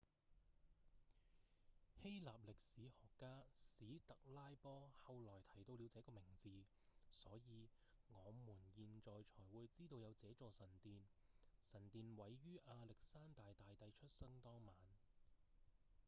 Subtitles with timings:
[2.01, 6.49] 希臘歷史學家史特拉波後來提到了這個名字
[7.11, 7.69] 所以
[8.07, 11.03] 我們現在才會知道有這座神殿
[11.61, 14.75] 神殿毀於亞歷山大大帝出生當晚